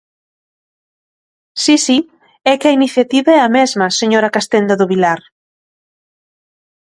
Si, 1.63 1.75
si, 1.85 1.97
é 2.51 2.53
que 2.59 2.67
a 2.69 2.75
iniciativa 2.79 3.31
é 3.37 3.41
a 3.43 3.53
mesma, 3.57 3.87
señora 4.01 4.33
Castenda 4.35 4.73
do 4.77 4.89
Vilar. 4.91 5.21